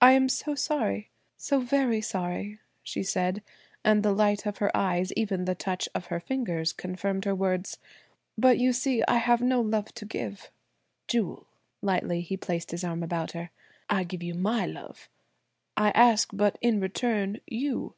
"I 0.00 0.12
am 0.12 0.30
so 0.30 0.54
sorry–so 0.54 1.60
very 1.60 2.00
sorry!" 2.00 2.58
she 2.82 3.02
said, 3.02 3.42
and 3.84 4.02
the 4.02 4.14
light 4.14 4.46
of 4.46 4.56
her 4.64 4.74
eyes, 4.74 5.12
even 5.14 5.44
the 5.44 5.54
touch 5.54 5.90
of 5.94 6.06
her 6.06 6.20
fingers 6.20 6.72
confirmed 6.72 7.26
her 7.26 7.34
words. 7.34 7.76
"But 8.38 8.56
you 8.56 8.72
see 8.72 9.04
I 9.06 9.18
have 9.18 9.42
no 9.42 9.60
love 9.60 9.92
to 9.96 10.06
give." 10.06 10.50
"Jewel," 11.06 11.46
lightly 11.82 12.22
he 12.22 12.38
placed 12.38 12.70
his 12.70 12.82
arm 12.82 13.02
about 13.02 13.32
her, 13.32 13.50
"I 13.90 14.04
give 14.04 14.22
you 14.22 14.32
my 14.32 14.64
love; 14.64 15.10
I 15.76 15.90
ask 15.90 16.30
but, 16.32 16.56
in 16.62 16.80
return, 16.80 17.42
you. 17.46 17.92